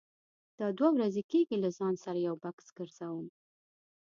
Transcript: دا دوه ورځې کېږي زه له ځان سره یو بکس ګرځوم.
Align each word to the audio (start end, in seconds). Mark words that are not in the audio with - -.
دا 0.59 0.67
دوه 0.77 0.89
ورځې 0.93 1.21
کېږي 1.31 1.55
زه 1.57 1.61
له 1.63 1.69
ځان 1.77 1.93
سره 2.03 2.17
یو 2.27 2.35
بکس 2.43 2.67
ګرځوم. 2.77 3.27